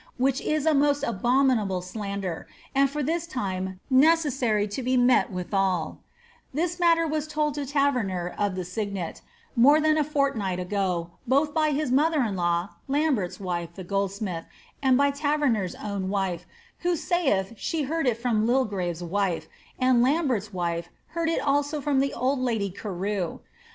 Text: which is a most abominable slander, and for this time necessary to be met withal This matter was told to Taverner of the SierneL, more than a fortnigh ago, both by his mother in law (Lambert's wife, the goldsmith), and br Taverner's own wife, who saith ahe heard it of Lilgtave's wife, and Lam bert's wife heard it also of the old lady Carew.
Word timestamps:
which 0.17 0.41
is 0.41 0.65
a 0.65 0.73
most 0.73 1.03
abominable 1.03 1.79
slander, 1.79 2.47
and 2.73 2.89
for 2.89 3.03
this 3.03 3.27
time 3.27 3.79
necessary 3.87 4.67
to 4.67 4.81
be 4.81 4.97
met 4.97 5.31
withal 5.31 5.99
This 6.55 6.79
matter 6.79 7.05
was 7.05 7.27
told 7.27 7.53
to 7.53 7.67
Taverner 7.67 8.33
of 8.35 8.55
the 8.55 8.63
SierneL, 8.63 9.21
more 9.55 9.79
than 9.79 9.99
a 9.99 10.03
fortnigh 10.03 10.59
ago, 10.59 11.11
both 11.27 11.53
by 11.53 11.69
his 11.69 11.91
mother 11.91 12.21
in 12.23 12.35
law 12.35 12.69
(Lambert's 12.87 13.39
wife, 13.39 13.75
the 13.75 13.83
goldsmith), 13.83 14.45
and 14.81 14.97
br 14.97 15.09
Taverner's 15.11 15.75
own 15.75 16.09
wife, 16.09 16.47
who 16.79 16.95
saith 16.95 17.51
ahe 17.51 17.83
heard 17.85 18.07
it 18.07 18.17
of 18.25 18.33
Lilgtave's 18.37 19.03
wife, 19.03 19.47
and 19.77 20.01
Lam 20.01 20.27
bert's 20.29 20.51
wife 20.51 20.89
heard 21.09 21.29
it 21.29 21.41
also 21.41 21.77
of 21.77 21.99
the 21.99 22.13
old 22.15 22.39
lady 22.39 22.71
Carew. 22.71 23.37